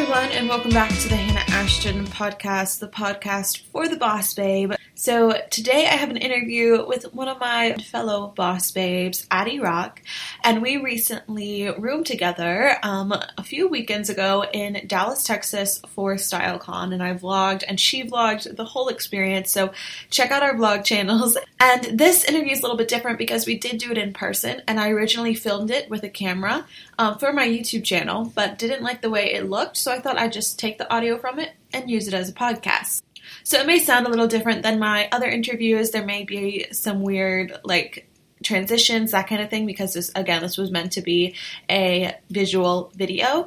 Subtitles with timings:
[0.00, 4.72] everyone, and welcome back to the Hannah Ashton podcast, the podcast for the boss babe.
[5.00, 10.02] So, today I have an interview with one of my fellow boss babes, Addie Rock,
[10.42, 16.92] and we recently roomed together um, a few weekends ago in Dallas, Texas for StyleCon,
[16.92, 19.52] and I vlogged and she vlogged the whole experience.
[19.52, 19.70] So,
[20.10, 21.38] check out our vlog channels.
[21.60, 24.62] And this interview is a little bit different because we did do it in person,
[24.68, 26.64] and I originally filmed it with a camera
[26.98, 30.18] um, for my YouTube channel, but didn't like the way it looked, so I thought
[30.18, 33.02] I'd just take the audio from it and use it as a podcast.
[33.48, 35.90] So it may sound a little different than my other interviews.
[35.90, 38.06] There may be some weird, like,
[38.44, 41.34] transitions, that kind of thing, because this, again, this was meant to be
[41.70, 43.46] a visual video.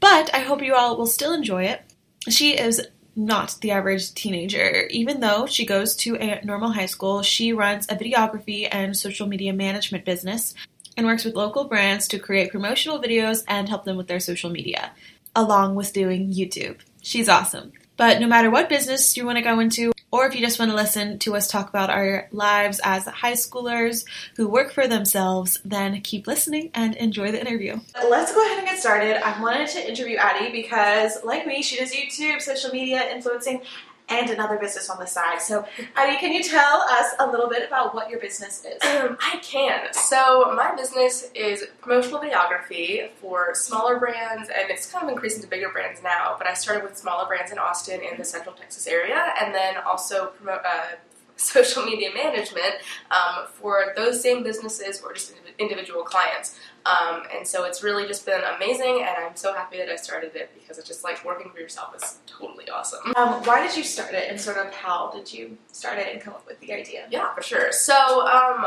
[0.00, 1.80] But I hope you all will still enjoy it.
[2.28, 4.86] She is not the average teenager.
[4.90, 9.26] Even though she goes to a normal high school, she runs a videography and social
[9.26, 10.54] media management business
[10.94, 14.50] and works with local brands to create promotional videos and help them with their social
[14.50, 14.92] media,
[15.34, 16.80] along with doing YouTube.
[17.00, 17.72] She's awesome.
[17.98, 20.70] But no matter what business you want to go into, or if you just want
[20.70, 24.04] to listen to us talk about our lives as high schoolers
[24.36, 27.78] who work for themselves, then keep listening and enjoy the interview.
[28.08, 29.22] Let's go ahead and get started.
[29.22, 33.62] I wanted to interview Addie because, like me, she does YouTube, social media, influencing,
[34.08, 35.40] and another business on the side.
[35.40, 35.64] So,
[35.96, 38.82] Addie, can you tell us a little bit about what your business is?
[38.82, 39.92] Um, I can.
[39.92, 45.48] So, my business is promotional videography for smaller brands, and it's kind of increasing to
[45.48, 46.36] bigger brands now.
[46.38, 49.76] But I started with smaller brands in Austin in the Central Texas area, and then
[49.78, 50.60] also promote.
[50.64, 50.96] Uh,
[51.38, 52.74] social media management
[53.12, 56.58] um, for those same businesses or just individual clients.
[56.88, 60.34] Um, and so it's really just been amazing, and I'm so happy that I started
[60.34, 63.12] it because it's just like working for yourself is totally awesome.
[63.16, 66.20] Um, why did you start it, and sort of how did you start it and
[66.20, 67.06] come up with the idea?
[67.10, 67.72] Yeah, for sure.
[67.72, 68.64] So um,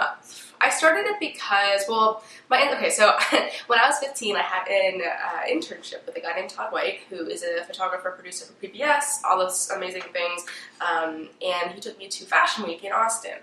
[0.60, 2.92] I started it because, well, my okay.
[2.92, 3.08] So
[3.68, 7.00] when I was 15, I had an uh, internship with a guy named Todd White,
[7.10, 10.46] who is a photographer, producer for PBS, all those amazing things.
[10.80, 13.38] Um, and he took me to Fashion Week in Austin,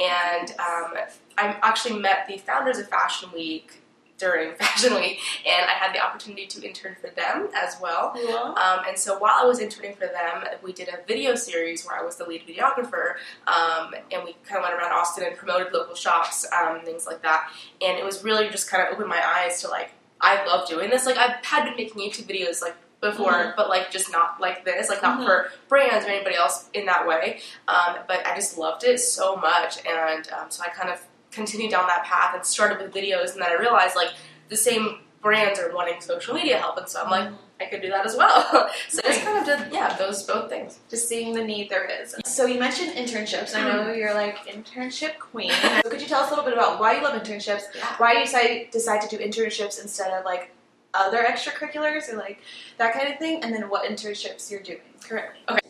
[0.00, 0.94] and um,
[1.36, 3.80] I actually met the founders of Fashion Week
[4.20, 8.14] during Fashion Week, and I had the opportunity to intern for them as well.
[8.56, 11.98] Um, and so while I was interning for them, we did a video series where
[11.98, 13.14] I was the lead videographer,
[13.46, 17.22] um, and we kind of went around Austin and promoted local shops, um, things like
[17.22, 17.50] that.
[17.80, 20.90] And it was really just kind of opened my eyes to like, I love doing
[20.90, 21.06] this.
[21.06, 23.50] Like I had been making YouTube videos like before, mm-hmm.
[23.56, 25.26] but like just not like this, like not mm-hmm.
[25.26, 27.40] for brands or anybody else in that way.
[27.68, 31.70] Um, but I just loved it so much, and um, so I kind of continued
[31.70, 34.10] down that path and started with videos, and then I realized like
[34.48, 37.90] the same brands are wanting social media help, and so I'm like, I could do
[37.90, 38.70] that as well.
[38.88, 40.80] so it's kind of did yeah those both things.
[40.88, 42.14] Just seeing the need there is.
[42.24, 43.54] So you mentioned internships.
[43.54, 45.50] I know you're like internship queen.
[45.82, 47.64] so could you tell us a little bit about why you love internships?
[47.98, 50.52] Why you decide decide to do internships instead of like
[50.94, 52.40] other extracurriculars or like
[52.78, 55.40] that kind of thing, and then what internships you're doing currently?
[55.48, 55.60] Okay,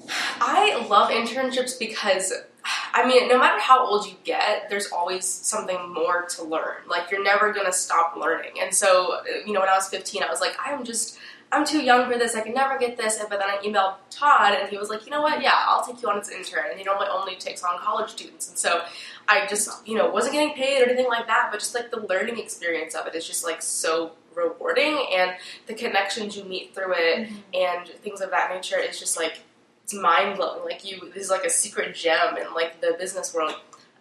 [0.41, 2.32] I love internships because
[2.92, 6.76] I mean, no matter how old you get, there's always something more to learn.
[6.88, 8.52] Like, you're never gonna stop learning.
[8.60, 11.18] And so, you know, when I was 15, I was like, I'm just,
[11.52, 12.36] I'm too young for this.
[12.36, 13.18] I can never get this.
[13.18, 15.42] But then I emailed Todd, and he was like, you know what?
[15.42, 16.66] Yeah, I'll take you on as an intern.
[16.70, 18.48] And he normally only takes on college students.
[18.48, 18.82] And so
[19.28, 21.48] I just, you know, wasn't getting paid or anything like that.
[21.50, 25.32] But just like the learning experience of it is just like so rewarding, and
[25.66, 27.34] the connections you meet through it mm-hmm.
[27.52, 29.40] and things of that nature is just like
[29.90, 30.64] it's mind blowing.
[30.64, 33.54] Like you, this is like a secret gem in like the business world.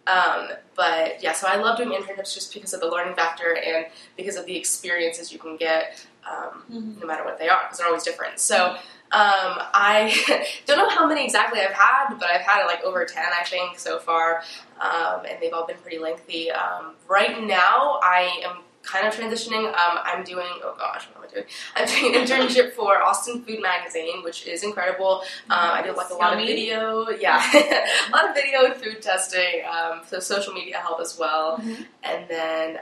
[0.06, 3.86] Um, but yeah, so I love doing internships just because of the learning factor and
[4.16, 7.00] because of the experiences you can get, um, mm-hmm.
[7.00, 8.38] no matter what they are, because they're always different.
[8.38, 8.76] So.
[9.12, 13.20] Um, I don't know how many exactly I've had, but I've had like over 10,
[13.20, 14.44] I think, so far,
[14.80, 16.52] um, and they've all been pretty lengthy.
[16.52, 19.66] Um, right now, I am kind of transitioning.
[19.66, 21.46] Um, I'm doing, oh gosh, what am I doing?
[21.76, 25.22] I'm doing an internship for Austin Food Magazine, which is incredible.
[25.48, 29.02] Um, I do like a lot of video, yeah, a lot of video and food
[29.02, 31.58] testing, um, so social media help as well.
[31.58, 31.82] Mm-hmm.
[32.02, 32.78] And then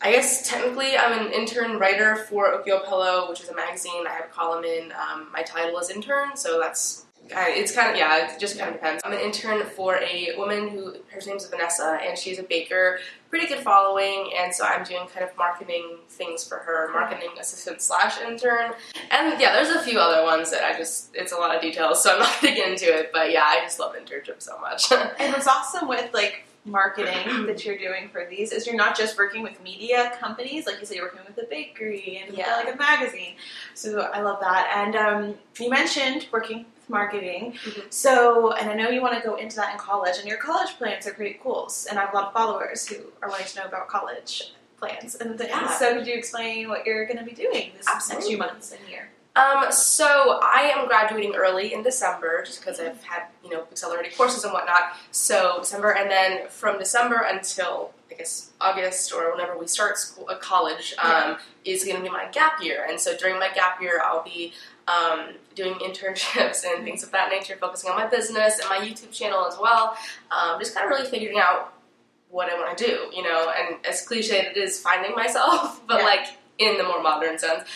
[0.00, 4.06] I guess technically I'm an intern writer for Okio Pillow, which is a magazine.
[4.06, 4.92] I have a column in.
[5.32, 9.02] my title is intern, so that's it's kind of yeah, it just kind of depends.
[9.04, 12.98] I'm an intern for a woman who her name's Vanessa, and she's a baker,
[13.30, 17.80] pretty good following, and so I'm doing kind of marketing things for her, marketing assistant
[17.80, 18.72] slash intern,
[19.10, 22.02] and yeah, there's a few other ones that I just it's a lot of details,
[22.02, 24.92] so I'm not gonna get into it, but yeah, I just love internships so much.
[25.18, 29.18] and what's awesome with like marketing that you're doing for these is you're not just
[29.18, 32.56] working with media companies, like you said, you're working with a bakery and yeah.
[32.56, 33.34] like a magazine.
[33.74, 34.70] So I love that.
[34.74, 37.52] And um, you mentioned working marketing.
[37.52, 37.80] Mm-hmm.
[37.90, 40.76] So, and I know you want to go into that in college, and your college
[40.78, 41.70] plans are pretty cool.
[41.88, 45.14] And I have a lot of followers who are wanting to know about college plans
[45.16, 45.38] and.
[45.38, 45.70] Yeah.
[45.76, 48.14] So, could you explain what you're going to be doing this Absolutely.
[48.14, 49.10] next few months and year?
[49.36, 54.16] Um, so I am graduating early in December, just because I've had you know accelerated
[54.16, 54.92] courses and whatnot.
[55.10, 60.26] So December, and then from December until I guess August or whenever we start school,
[60.28, 62.86] uh, college, um, is going to be my gap year.
[62.88, 64.52] And so during my gap year, I'll be
[64.88, 69.12] um, doing internships and things of that nature, focusing on my business and my YouTube
[69.12, 69.96] channel as well.
[70.30, 71.72] Um, just kind of really figuring out
[72.30, 73.52] what I want to do, you know.
[73.56, 76.04] And as cliched it is, finding myself, but Yeah.
[76.06, 76.26] like
[76.58, 77.68] in the more modern sense.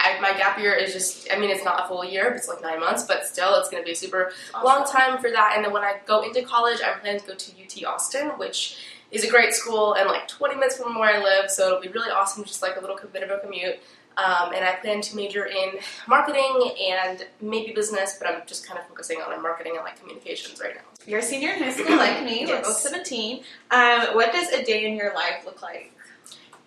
[0.00, 2.60] I, my gap year is just, I mean, it's not a full year, it's like
[2.60, 4.32] nine months, but still, it's going to be a super
[4.62, 5.52] long time for that.
[5.56, 8.76] And then when I go into college, I'm planning to go to UT Austin, which
[9.12, 11.88] is a great school and like 20 minutes from where I live, so it'll be
[11.88, 13.78] really awesome, just like a little bit of a commute.
[14.16, 18.78] Um, and I plan to major in marketing and maybe business, but I'm just kind
[18.78, 20.82] of focusing on marketing and like communications right now.
[21.06, 22.46] You're a senior in high school like me.
[22.46, 23.42] We're both 17.
[23.70, 25.92] Um, what does a day in your life look like?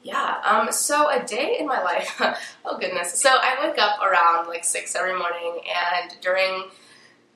[0.04, 0.42] Yeah.
[0.46, 2.22] Um, so a day in my life.
[2.66, 3.14] oh goodness.
[3.14, 6.66] So I wake up around like six every morning, and during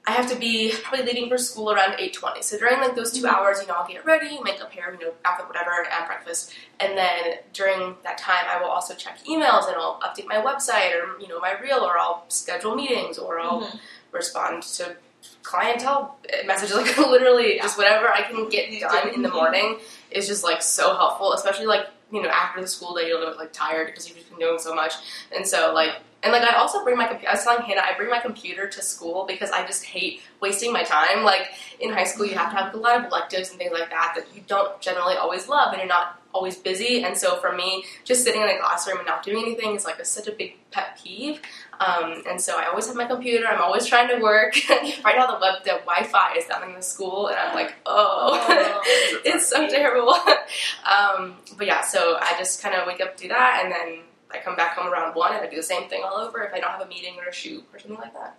[0.08, 2.42] I have to be probably leaving for school around eight twenty.
[2.42, 3.34] So during like those 2 Mhm.
[3.34, 6.54] hours, you know, I'll get ready, makeup, hair, you know, outfit, whatever, and have breakfast.
[6.80, 10.92] And then during that time, I will also check emails and I'll update my website
[10.96, 13.80] or you know my reel, or I'll schedule meetings, or I'll Mhm.
[14.12, 14.96] respond to
[15.44, 19.34] clientele messages like literally just whatever I can get done in the Mhm.
[19.34, 23.18] morning is just like so helpful, especially like you know after the school day you're
[23.18, 24.94] a little bit like tired because you've just been doing so much,
[25.36, 25.94] and so like
[26.24, 27.30] and like I also bring my computer.
[27.30, 30.72] I was telling Hannah I bring my computer to school because I just hate wasting
[30.72, 31.24] my time.
[31.24, 33.90] Like in high school, you have to have a lot of electives and things like
[33.90, 37.04] that that you don't generally always love, and you're not always busy.
[37.04, 40.00] And so for me, just sitting in a classroom and not doing anything is like
[40.00, 41.42] a, such a big pet peeve.
[41.82, 43.46] Um, and so I always have my computer.
[43.48, 44.56] I'm always trying to work.
[45.04, 48.12] right now, the web, the Wi-Fi is down in the school, and I'm like, oh,
[48.14, 48.82] Oh,
[49.26, 50.14] it's so terrible.
[50.86, 54.40] um, but yeah, so I just kind of wake up, do that, and then I
[54.40, 56.60] come back home around one, and I do the same thing all over if I
[56.60, 58.38] don't have a meeting or a shoot or something like that.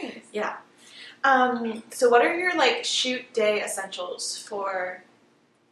[0.00, 0.18] Nice.
[0.32, 0.56] Yeah.
[1.24, 5.04] Um, so what are your like shoot day essentials for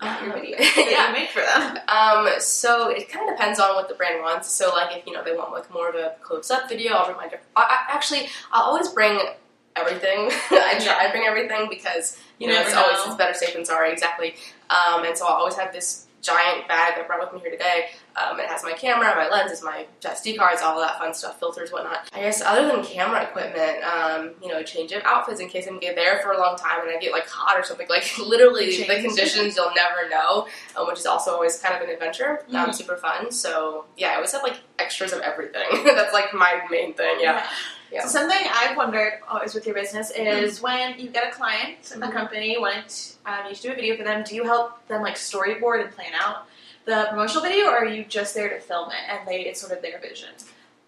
[0.03, 1.09] your video that yeah.
[1.09, 1.79] you make for them?
[1.89, 4.49] Um, so it kind of depends on what the brand wants.
[4.51, 7.11] So like if you know they want like more of a close up video, I'll
[7.11, 7.33] remind.
[7.33, 7.39] my.
[7.57, 9.19] I, I, actually, I'll always bring
[9.77, 10.31] everything.
[10.51, 13.65] I try I bring everything because you, You know it's always it's better safe than
[13.65, 13.93] sorry.
[13.93, 14.35] Exactly.
[14.71, 17.87] Um, and so I'll always have this giant bag I brought with me here today.
[18.17, 21.71] Um, it has my camera, my lenses, my SD cards, all that fun stuff, filters,
[21.73, 22.09] whatnot.
[22.13, 25.79] I guess other than camera equipment, um, you know, change of outfits in case I'm
[25.79, 27.87] get there for a long time and I get like hot or something.
[27.91, 30.47] Like literally, the conditions you'll never know,
[30.77, 32.45] um, which is also always kind of an adventure.
[32.51, 32.75] Um, Mhm.
[32.75, 33.31] super fun.
[33.33, 35.67] So yeah, I always have like extras of everything.
[35.85, 37.17] That's like my main thing.
[37.21, 37.33] Yeah.
[37.39, 37.47] Yeah.
[38.03, 41.99] So something I've wondered always with your business is when you get a client, a
[41.99, 42.13] Mhm.
[42.13, 45.17] company, want um, you to do a video for them, do you help them like
[45.17, 46.47] storyboard and plan out
[46.85, 49.73] the promotional video, or are you just there to film it and they it's sort
[49.73, 50.31] of their vision?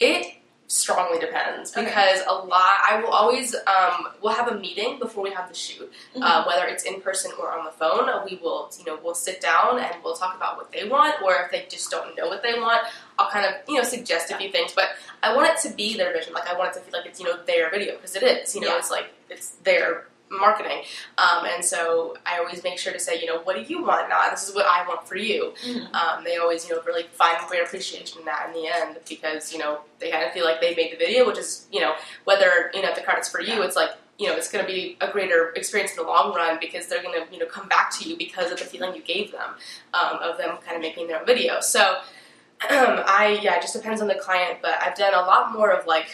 [0.00, 0.34] It
[0.72, 1.84] strongly depends Okay.
[1.84, 2.78] because a lot.
[2.90, 5.90] I will always um, we'll have a meeting before we have the shoot.
[6.14, 6.22] Mm-hmm.
[6.22, 8.08] uh, whether it's in person or on the phone.
[8.08, 11.14] uh, We will, you know, we'll sit down and we'll talk about what they want,
[11.22, 12.80] or if they just don't know what they want,
[13.18, 14.72] I'll kind of, you know, suggest a few things.
[14.74, 14.88] But
[15.22, 16.32] I want it to be their vision.
[16.32, 18.54] Like I want it to feel like it's, you know, their video because it is.
[18.54, 18.78] You know, Yeah.
[18.78, 20.06] it's like it's their
[20.38, 20.82] marketing.
[21.18, 24.08] Um, and so I always make sure to say, you know, what do you want?
[24.08, 24.28] now?
[24.30, 25.52] this is what I want for you.
[25.64, 25.94] Mhm.
[25.94, 29.52] Um, they always, you know, really find great appreciation in that in the end because,
[29.52, 31.94] you know, they kind of feel like they made the video, which is, you know,
[32.24, 33.64] whether, you know, the credit's for you, Yeah.
[33.64, 36.58] it's like, you know, it's going to be a greater experience in the long run
[36.60, 39.02] because they're going to, you know, come back to you because of the feeling you
[39.02, 39.54] gave them
[39.94, 41.60] um, of them kind of making their own video.
[41.60, 41.98] So,
[42.60, 45.86] I, yeah, it just depends on the client, but I've done a lot more of
[45.86, 46.06] like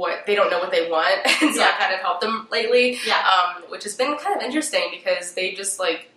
[0.00, 1.70] what they don't know what they want, and so Yeah.
[1.74, 3.22] I kind of helped them lately Yeah.
[3.34, 6.10] um, which has been kind of interesting because they just like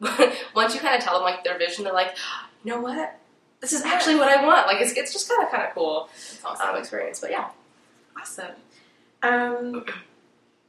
[0.54, 2.14] once you kind of tell them like their vision, they're like,
[2.62, 3.18] you know what,
[3.60, 4.66] this is actually what I want.
[4.66, 6.08] Like it's it's just kind of kind of cool
[6.44, 6.68] awesome.
[6.68, 7.18] um, experience.
[7.20, 7.48] But yeah,
[8.20, 8.52] Awesome.
[9.22, 9.84] Um,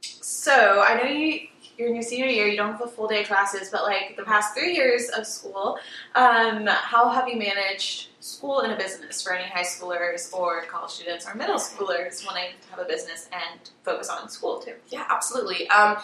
[0.00, 2.48] so I know you you're in your senior year.
[2.48, 5.78] You don't have a full day classes, but like the past three years of school,
[6.16, 10.90] um, how have you managed school and a business for any high schoolers or college
[10.90, 14.74] students or middle schoolers wanting to have a business and focus on school too?
[14.88, 15.68] yeah, absolutely.
[15.70, 15.96] Um,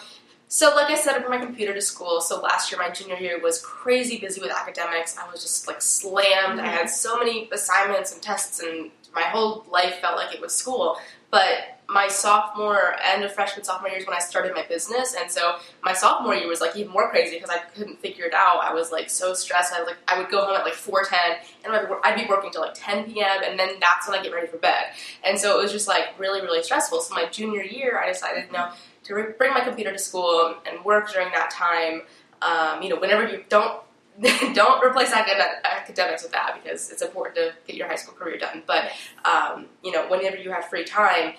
[0.47, 2.21] so like I said, I bring my computer to school.
[2.21, 5.17] So last year, my junior year was crazy busy with academics.
[5.17, 6.59] I was just like slammed.
[6.59, 10.55] I had so many assignments and tests, and my whole life felt like it was
[10.55, 10.97] school.
[11.31, 15.57] But my sophomore end of freshman sophomore years when I started my business, and so
[15.83, 18.63] my sophomore year was like even more crazy because I couldn't figure it out.
[18.63, 19.73] I was like so stressed.
[19.73, 21.73] I was like I would go home at like four ten, and
[22.03, 23.43] I'd, be working till like ten p.m.
[23.43, 24.85] and then that's when I get ready for bed.
[25.23, 27.01] And so it was just like really really stressful.
[27.01, 28.69] So my junior year, I decided no
[29.03, 32.01] to re- bring my computer to school and work during that time.
[32.41, 33.81] Um, you know, whenever you don't
[34.53, 38.63] don't replace academics with that because it's important to get your high school career done.
[38.65, 38.91] But
[39.25, 41.33] um, you know, whenever you have free time,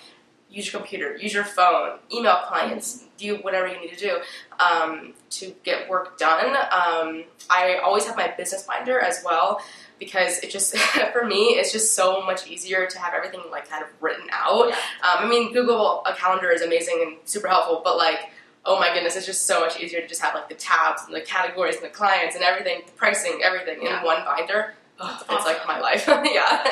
[0.50, 4.18] use your computer, use your phone, email clients, do whatever you need to do
[4.60, 6.54] um, to get work done.
[6.56, 9.60] Um, I always have my business binder as well
[9.98, 10.76] because it just
[11.12, 14.68] for me it's just so much easier to have everything like kind of written out.
[14.68, 18.30] Um, I mean, Google a calendar is amazing and super helpful, but like
[18.68, 21.14] oh my goodness, it's just so much easier to just have like the tabs and
[21.14, 24.00] the categories and the clients and everything, the pricing, everything Yeah.
[24.00, 24.74] in one binder.
[24.98, 25.44] Oh, it's awesome.
[25.44, 26.04] like my life.
[26.08, 26.16] yeah.
[26.16, 26.26] And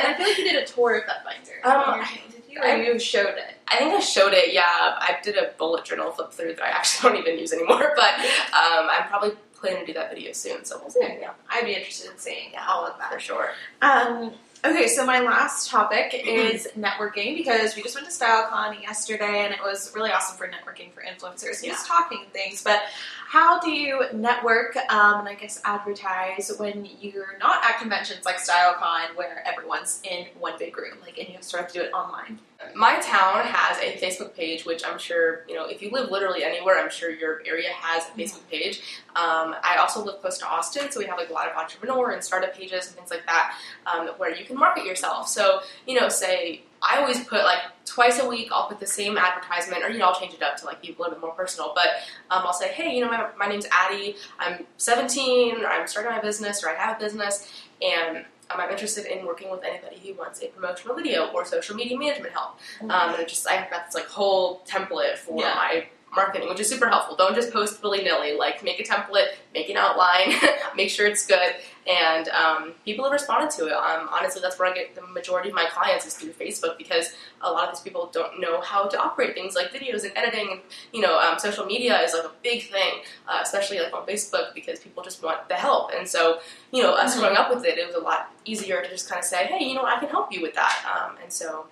[0.09, 1.61] I feel like you did a tour of that binder.
[1.64, 2.00] Um,
[2.31, 2.93] did you?
[2.93, 3.54] You showed it.
[3.69, 4.52] I think I showed it.
[4.52, 7.93] Yeah, I did a bullet journal flip through that I actually don't even use anymore.
[7.97, 8.14] But
[8.52, 11.00] um, I'm probably planning to do that video soon, so we'll see.
[11.21, 12.64] Yeah, I'd be interested in seeing Yeah.
[12.69, 13.12] all of that.
[13.12, 13.50] for sure.
[13.83, 14.33] Um,
[14.64, 19.52] okay, so my last topic is networking because we just went to StyleCon yesterday and
[19.52, 22.62] it was really awesome for networking for influencers and just talking things.
[22.62, 22.83] But
[23.28, 28.37] how do you network um, and I guess advertise when you're not at conventions like
[28.37, 32.38] StyleCon where everyone's in one big room, like, and you sort of do it online?
[32.75, 36.44] My town has a Facebook page, which I'm sure, you know, if you live literally
[36.44, 38.80] anywhere, I'm sure your area has a Facebook page.
[39.16, 42.11] Um, I also live close to Austin, so we have like a lot of entrepreneur
[42.11, 43.56] and startup pages and things like that
[43.87, 45.28] um, where you can market yourself.
[45.28, 49.18] So, you know, say, I always put like twice a week, I'll put the same
[49.18, 51.32] advertisement, or, you know, I'll change it up to like be a little bit more
[51.32, 51.73] personal.
[51.75, 51.87] But
[52.30, 56.12] um, I'll say, hey, you know, my, my name's Addie, I'm 17, or I'm starting
[56.12, 57.50] my business, or I have a business,
[57.82, 61.75] and um, I'm interested in working with anybody who wants a promotional video or social
[61.76, 62.58] media management help.
[62.82, 65.54] Um, and just I've got this like whole template for Yeah.
[65.54, 67.16] my marketing, which is super helpful.
[67.16, 68.37] Don't just post willy nilly.
[68.37, 70.35] Like make a template, make an outline,
[70.76, 71.54] make sure it's good,
[71.87, 73.73] and um, people have responded to it.
[73.73, 77.14] Um, honestly, that's where I get the majority of my clients is through Facebook because
[77.42, 80.49] a lot of these people don't know how to operate things like videos and editing.
[80.52, 80.61] And
[80.92, 84.54] you know, um, social media is like a big thing, uh, especially like on Facebook
[84.54, 85.90] because people just want the help.
[85.97, 86.40] And so
[86.73, 87.21] you know, us Mhm.
[87.21, 89.64] growing up with it, it was a lot easier to just kind of say, hey,
[89.64, 90.85] you know, I can help you with that.
[90.85, 91.66] Um, and so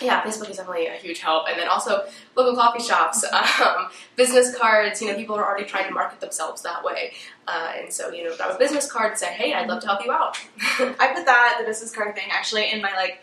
[0.00, 1.46] yeah, Facebook is definitely a huge help.
[1.48, 2.06] And then also
[2.36, 3.24] local coffee shops,
[3.60, 5.00] um, business cards.
[5.02, 7.12] You know, people are already trying to market themselves that way.
[7.46, 9.86] Uh, and so, you know, grab a business card and say, hey, I'd love to
[9.86, 10.38] help you out.
[10.78, 13.20] I put that the business card thing actually in my like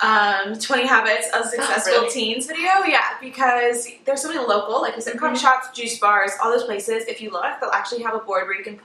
[0.00, 2.10] um, 20 habits of successful really?
[2.10, 2.70] teens video.
[2.86, 5.40] Yeah, because there's so many local, like we said, coffee Mhm.
[5.40, 7.04] shops, juice bars, all those places.
[7.08, 8.80] If you look, they'll actually have a board where you can.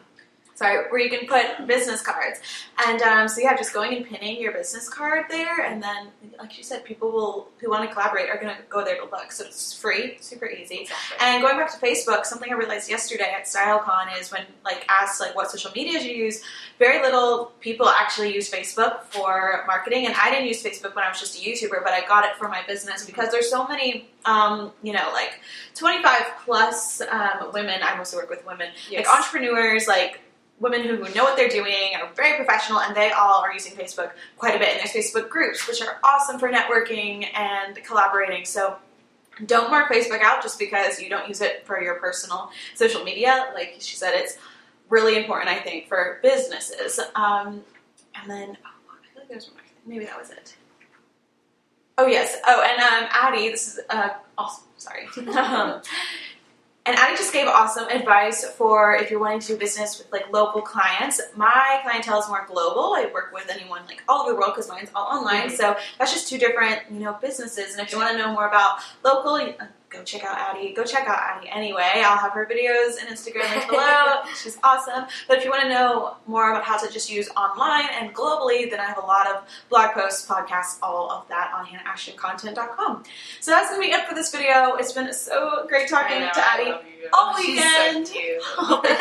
[0.56, 2.40] Sorry, where you can put business cards,
[2.86, 6.58] and um, so yeah, just going and pinning your business card there, and then, like
[6.58, 9.32] you said, people will who want to collaborate are going to go there to look.
[9.32, 10.82] So it's free, super easy.
[10.82, 11.18] Exactly.
[11.22, 15.20] And going back to Facebook, something I realized yesterday at StyleCon is when like asked
[15.20, 16.44] like what social media do you use,
[16.78, 20.06] very little people actually use Facebook for marketing.
[20.06, 22.36] And I didn't use Facebook when I was just a YouTuber, but I got it
[22.38, 25.40] for my business because there's so many, um, you know, like
[25.76, 27.80] 25 plus um, women.
[27.84, 29.08] I mostly work with women, Yes.
[29.08, 30.20] like entrepreneurs, like
[30.64, 34.12] women who know what they're doing are very professional and they all are using facebook
[34.38, 34.70] quite a bit.
[34.70, 38.46] And there's facebook groups which are awesome for networking and collaborating.
[38.46, 38.78] So
[39.46, 43.52] don't mark facebook out just because you don't use it for your personal social media.
[43.54, 44.38] Like she said it's
[44.90, 47.00] really important i think for businesses.
[47.14, 47.62] Um,
[48.16, 50.56] and then oh, i feel like there's one more thing maybe that was it.
[51.98, 52.38] Oh yes.
[52.48, 54.10] Oh and um, addie this is uh,
[54.78, 55.08] sorry.
[55.36, 55.82] Um,
[56.86, 60.32] and Addie just gave awesome advice for if you're wanting to do business with like
[60.34, 61.22] local clients.
[61.36, 62.94] My clientele is more global.
[62.94, 65.50] I work with anyone like all over the world because mine's all online.
[65.50, 65.58] Mhm.
[65.58, 67.74] So that's just two different, you know, businesses.
[67.74, 70.74] And if you want to know more about local, uh, go check out Addie.
[70.74, 71.92] Go check out Addie anyway.
[71.98, 74.22] I'll have her videos and Instagram linked below.
[74.42, 75.06] She's awesome.
[75.28, 78.70] But if you want to know more about how to just use online and globally,
[78.70, 83.04] then I have a lot of blog posts, podcasts, all of that on hannahashtoncontent.com.
[83.40, 84.76] So that's going to be it for this video.
[84.76, 86.74] It's been so great talking know, to Addie.
[87.14, 88.08] all weekend.
[88.64, 88.98] So cute.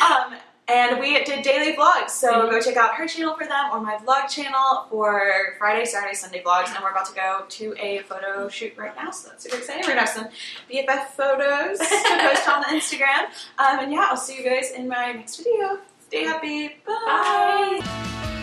[0.00, 0.34] Um,
[0.68, 2.50] and we did daily vlogs, so Mhm.
[2.50, 6.42] go check out her channel for them or my vlog channel for Friday, Saturday, Sunday
[6.42, 6.74] vlogs.
[6.74, 9.82] And we're about to go to a photo shoot right now, so that's super exciting.
[9.82, 10.28] We're gonna have some
[10.68, 11.84] BFF photos to
[12.20, 13.24] post on the Instagram.
[13.58, 15.78] Um, and yeah, I'll see you guys in my next video.
[16.08, 16.68] Stay happy.
[16.86, 17.80] Bye.
[17.82, 18.37] Bye.